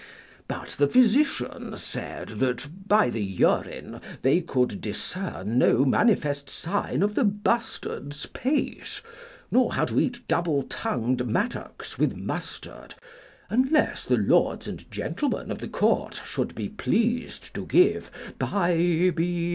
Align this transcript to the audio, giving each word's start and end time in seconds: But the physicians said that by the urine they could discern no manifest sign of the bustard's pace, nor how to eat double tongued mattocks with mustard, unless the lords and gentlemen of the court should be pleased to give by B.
But 0.47 0.69
the 0.79 0.87
physicians 0.87 1.83
said 1.83 2.29
that 2.39 2.65
by 2.87 3.11
the 3.11 3.23
urine 3.23 4.01
they 4.23 4.41
could 4.41 4.81
discern 4.81 5.59
no 5.59 5.85
manifest 5.85 6.49
sign 6.49 7.03
of 7.03 7.13
the 7.13 7.23
bustard's 7.23 8.25
pace, 8.25 9.03
nor 9.51 9.73
how 9.75 9.85
to 9.85 9.99
eat 9.99 10.27
double 10.27 10.63
tongued 10.63 11.27
mattocks 11.27 11.99
with 11.99 12.15
mustard, 12.17 12.95
unless 13.47 14.03
the 14.03 14.17
lords 14.17 14.67
and 14.67 14.89
gentlemen 14.89 15.51
of 15.51 15.59
the 15.59 15.67
court 15.69 16.19
should 16.25 16.55
be 16.55 16.67
pleased 16.67 17.53
to 17.53 17.67
give 17.67 18.09
by 18.39 19.11
B. 19.15 19.49